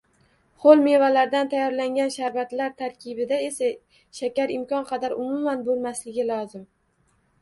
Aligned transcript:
Hoʻl 0.61 0.79
mevalardan 0.85 1.51
tayyorlangan 1.51 2.13
sharbatlar 2.15 2.73
tarkibida 2.79 3.39
esa 3.49 3.69
shakar 4.21 4.55
imkon 4.57 4.89
qadar 4.93 5.17
umuman 5.25 5.63
boʻlmasligi 5.69 6.27
lozim. 6.35 6.65